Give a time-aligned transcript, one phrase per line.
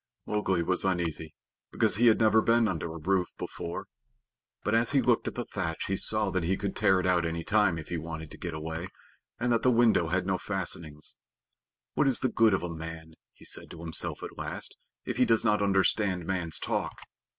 [0.25, 1.29] Mowgli was uneasy,
[1.71, 3.85] because he had never been under a roof before.
[4.63, 7.23] But as he looked at the thatch, he saw that he could tear it out
[7.23, 8.87] any time if he wanted to get away,
[9.39, 11.17] and that the window had no fastenings.
[11.93, 14.75] "What is the good of a man," he said to himself at last,
[15.05, 16.97] "if he does not understand man's talk?